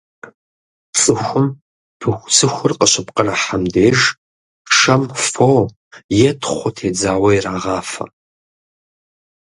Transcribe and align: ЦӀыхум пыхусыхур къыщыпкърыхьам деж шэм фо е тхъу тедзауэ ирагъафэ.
ЦӀыхум 0.99 1.47
пыхусыхур 1.99 2.71
къыщыпкърыхьам 2.79 3.63
деж 3.73 3.99
шэм 4.77 5.01
фо 5.29 5.51
е 6.27 6.29
тхъу 6.41 6.69
тедзауэ 6.75 7.29
ирагъафэ. 7.37 8.05